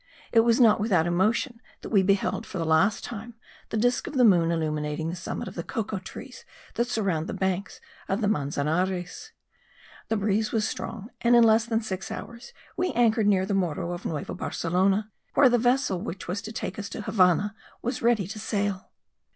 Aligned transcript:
It 0.31 0.39
was 0.39 0.59
not 0.59 0.79
without 0.79 1.05
emotion 1.05 1.61
that 1.81 1.89
we 1.89 2.01
beheld 2.01 2.43
for 2.47 2.57
the 2.57 2.65
last 2.65 3.03
time 3.03 3.35
the 3.69 3.77
disc 3.77 4.07
of 4.07 4.15
the 4.15 4.23
moon 4.25 4.49
illuminating 4.49 5.09
the 5.11 5.15
summit 5.15 5.47
of 5.47 5.53
the 5.53 5.61
cocoa 5.61 5.99
trees 5.99 6.43
that 6.73 6.87
surround 6.87 7.27
the 7.27 7.35
banks 7.35 7.79
of 8.09 8.19
the 8.19 8.27
Manzanares. 8.27 9.31
The 10.07 10.17
breeze 10.17 10.51
was 10.51 10.67
strong 10.67 11.11
and 11.21 11.35
in 11.35 11.43
less 11.43 11.67
than 11.67 11.81
six 11.83 12.09
hours 12.09 12.51
we 12.75 12.91
anchored 12.93 13.27
near 13.27 13.45
the 13.45 13.53
Morro 13.53 13.91
of 13.91 14.03
Nueva 14.03 14.33
Barcelona, 14.33 15.11
where 15.35 15.49
the 15.49 15.59
vessel 15.59 16.01
which 16.01 16.27
was 16.27 16.41
to 16.41 16.51
take 16.51 16.79
us 16.79 16.89
to 16.89 16.97
the 16.97 17.03
Havannah 17.03 17.53
was 17.83 18.01
ready 18.01 18.25
to 18.25 18.39
sail. 18.39 18.89